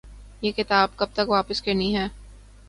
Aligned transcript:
یہ 0.41 0.51
کتاب 0.51 0.95
کب 0.97 1.09
تک 1.13 1.29
واپس 1.29 1.61
کرنی 1.61 1.95
ہے؟ 1.95 2.07